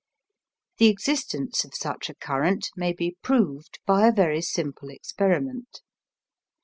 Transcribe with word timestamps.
The 0.79 0.87
existence 0.87 1.63
of 1.63 1.75
such 1.75 2.09
a 2.09 2.15
current 2.15 2.69
may 2.75 2.91
be 2.91 3.17
proved 3.21 3.77
by 3.85 4.07
a 4.07 4.11
very 4.11 4.41
simple 4.41 4.89
experiment. 4.89 5.83